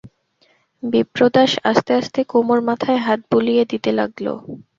বিপ্রদাস 0.83 1.51
আস্তে 1.71 1.91
আস্তে 1.99 2.19
কুমুর 2.31 2.59
মাথায় 2.67 2.99
হাত 2.99 3.19
বুলিয়ে 3.31 3.63
দিতে 3.71 3.89
লাগল। 3.99 4.25